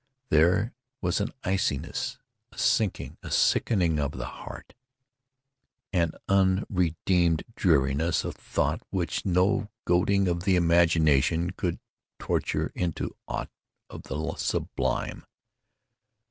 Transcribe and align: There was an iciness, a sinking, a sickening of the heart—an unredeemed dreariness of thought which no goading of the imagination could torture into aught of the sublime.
There 0.29 0.73
was 0.99 1.21
an 1.21 1.31
iciness, 1.43 2.17
a 2.51 2.57
sinking, 2.57 3.17
a 3.21 3.29
sickening 3.29 3.99
of 3.99 4.13
the 4.13 4.25
heart—an 4.25 6.13
unredeemed 6.27 7.43
dreariness 7.55 8.23
of 8.23 8.33
thought 8.33 8.81
which 8.89 9.27
no 9.27 9.69
goading 9.85 10.27
of 10.27 10.41
the 10.41 10.55
imagination 10.55 11.51
could 11.51 11.79
torture 12.17 12.71
into 12.73 13.15
aught 13.27 13.51
of 13.91 14.01
the 14.01 14.33
sublime. 14.37 15.23